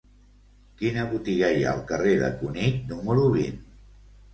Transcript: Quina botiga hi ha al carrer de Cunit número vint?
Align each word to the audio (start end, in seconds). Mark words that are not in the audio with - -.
Quina 0.79 1.03
botiga 1.11 1.51
hi 1.57 1.61
ha 1.67 1.75
al 1.75 1.85
carrer 1.95 2.17
de 2.25 2.33
Cunit 2.43 2.85
número 2.95 3.33
vint? 3.41 3.67